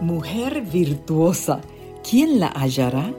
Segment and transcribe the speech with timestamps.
[0.00, 1.60] Mujer virtuosa,
[2.08, 3.12] ¿quién la hallará?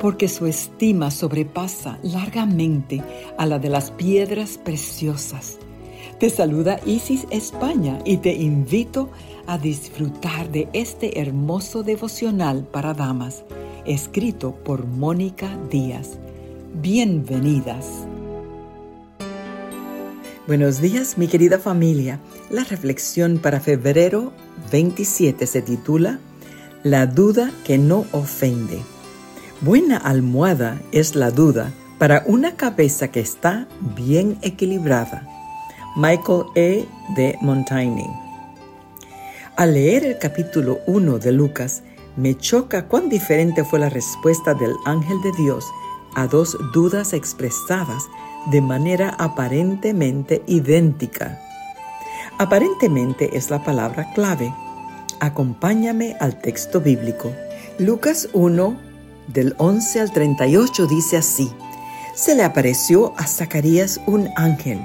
[0.00, 3.02] Porque su estima sobrepasa largamente
[3.38, 5.58] a la de las piedras preciosas.
[6.18, 9.10] Te saluda Isis España y te invito
[9.46, 13.44] a disfrutar de este hermoso devocional para damas,
[13.84, 16.18] escrito por Mónica Díaz.
[16.74, 18.08] Bienvenidas.
[20.48, 22.20] Buenos días, mi querida familia.
[22.50, 24.32] La reflexión para febrero
[24.70, 26.18] 27 se titula
[26.82, 28.82] La duda que no ofende.
[29.60, 33.66] Buena almohada es la duda para una cabeza que está
[33.96, 35.26] bien equilibrada.
[35.96, 36.86] Michael E.
[37.16, 38.10] de Montaigne.
[39.56, 41.82] Al leer el capítulo 1 de Lucas,
[42.16, 45.64] me choca cuán diferente fue la respuesta del ángel de Dios
[46.14, 48.04] a dos dudas expresadas
[48.50, 51.40] de manera aparentemente idéntica.
[52.44, 54.54] Aparentemente es la palabra clave.
[55.18, 57.32] Acompáñame al texto bíblico.
[57.78, 58.76] Lucas 1,
[59.28, 61.50] del 11 al 38 dice así.
[62.14, 64.78] Se le apareció a Zacarías un ángel.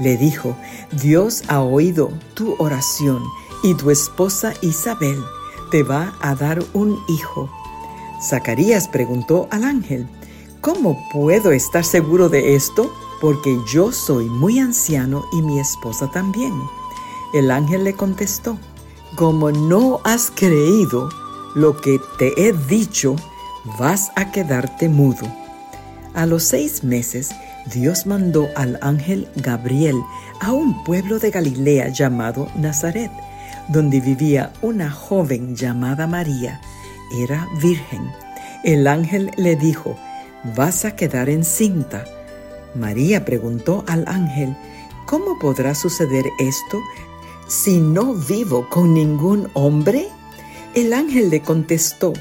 [0.00, 0.56] Le dijo,
[1.00, 3.22] Dios ha oído tu oración
[3.62, 5.22] y tu esposa Isabel
[5.70, 7.48] te va a dar un hijo.
[8.20, 10.08] Zacarías preguntó al ángel,
[10.60, 12.92] ¿Cómo puedo estar seguro de esto?
[13.20, 16.52] Porque yo soy muy anciano y mi esposa también.
[17.36, 18.56] El ángel le contestó,
[19.14, 21.10] como no has creído
[21.54, 23.14] lo que te he dicho,
[23.78, 25.26] vas a quedarte mudo.
[26.14, 27.28] A los seis meses,
[27.74, 29.96] Dios mandó al ángel Gabriel
[30.40, 33.10] a un pueblo de Galilea llamado Nazaret,
[33.68, 36.62] donde vivía una joven llamada María.
[37.20, 38.10] Era virgen.
[38.64, 39.94] El ángel le dijo,
[40.56, 42.06] vas a quedar encinta.
[42.74, 44.56] María preguntó al ángel,
[45.04, 46.80] ¿cómo podrá suceder esto
[47.46, 50.08] si no vivo con ningún hombre?
[50.74, 52.12] El ángel le contestó,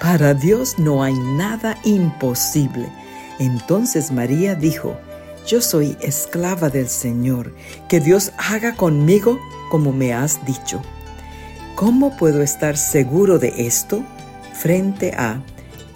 [0.00, 2.88] para Dios no hay nada imposible.
[3.38, 4.96] Entonces María dijo,
[5.46, 7.54] yo soy esclava del Señor,
[7.88, 9.38] que Dios haga conmigo
[9.70, 10.82] como me has dicho.
[11.74, 14.02] ¿Cómo puedo estar seguro de esto?
[14.54, 15.42] Frente a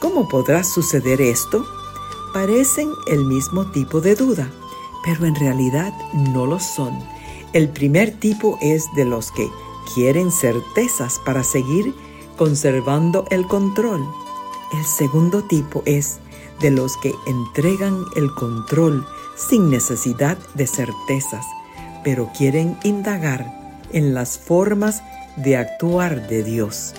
[0.00, 1.62] ¿Cómo podrá suceder esto?
[2.32, 4.50] Parecen el mismo tipo de duda,
[5.04, 6.98] pero en realidad no lo son.
[7.52, 9.48] El primer tipo es de los que
[9.94, 11.92] quieren certezas para seguir
[12.36, 14.06] conservando el control.
[14.72, 16.20] El segundo tipo es
[16.60, 19.04] de los que entregan el control
[19.36, 21.44] sin necesidad de certezas,
[22.04, 23.52] pero quieren indagar
[23.92, 25.02] en las formas
[25.36, 26.94] de actuar de Dios.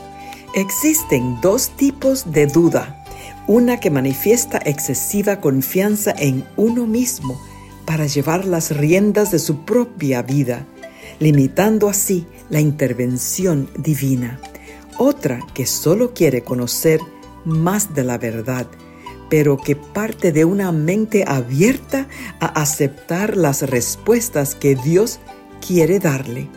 [0.53, 3.05] Existen dos tipos de duda.
[3.47, 7.39] Una que manifiesta excesiva confianza en uno mismo
[7.91, 10.65] para llevar las riendas de su propia vida,
[11.19, 14.39] limitando así la intervención divina.
[14.97, 17.01] Otra que solo quiere conocer
[17.43, 18.65] más de la verdad,
[19.29, 22.07] pero que parte de una mente abierta
[22.39, 25.19] a aceptar las respuestas que Dios
[25.59, 26.47] quiere darle.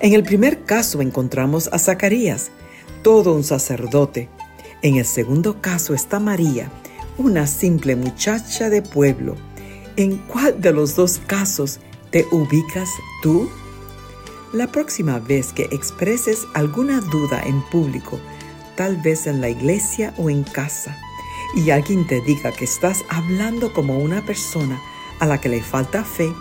[0.00, 2.50] En el primer caso encontramos a Zacarías,
[3.02, 4.28] todo un sacerdote.
[4.82, 6.72] En el segundo caso está María,
[7.18, 9.36] una simple muchacha de pueblo.
[9.96, 11.78] ¿En cuál de los dos casos
[12.10, 12.88] te ubicas
[13.22, 13.50] tú?
[14.54, 18.18] La próxima vez que expreses alguna duda en público,
[18.74, 20.98] tal vez en la iglesia o en casa,
[21.54, 24.80] y alguien te diga que estás hablando como una persona
[25.20, 26.32] a la que le falta fe,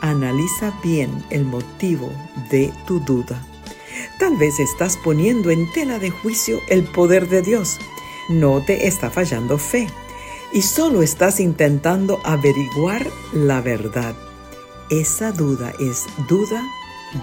[0.00, 2.10] analiza bien el motivo
[2.50, 3.46] de tu duda.
[4.18, 7.78] Tal vez estás poniendo en tela de juicio el poder de Dios.
[8.28, 9.86] No te está fallando fe
[10.52, 14.14] y solo estás intentando averiguar la verdad.
[14.90, 16.62] Esa duda es duda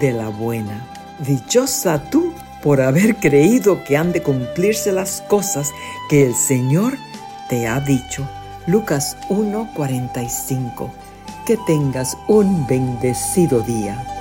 [0.00, 0.88] de la buena.
[1.26, 2.32] Dichosa tú
[2.62, 5.72] por haber creído que han de cumplirse las cosas
[6.08, 6.96] que el Señor
[7.48, 8.28] te ha dicho.
[8.66, 10.90] Lucas 1:45.
[11.46, 14.15] Que tengas un bendecido día.